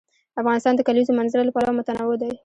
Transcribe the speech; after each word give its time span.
افغانستان 0.41 0.73
د 0.75 0.77
د 0.79 0.85
کلیزو 0.87 1.17
منظره 1.19 1.43
له 1.45 1.53
پلوه 1.55 1.73
متنوع 1.77 2.15
دی. 2.21 2.31